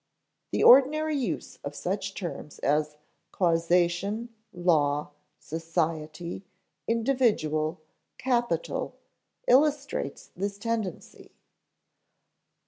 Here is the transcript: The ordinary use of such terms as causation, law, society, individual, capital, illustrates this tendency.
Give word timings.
The 0.51 0.63
ordinary 0.63 1.15
use 1.15 1.57
of 1.63 1.75
such 1.75 2.15
terms 2.15 2.57
as 2.57 2.97
causation, 3.31 4.29
law, 4.51 5.11
society, 5.37 6.43
individual, 6.87 7.79
capital, 8.17 8.95
illustrates 9.47 10.31
this 10.35 10.57
tendency. 10.57 11.35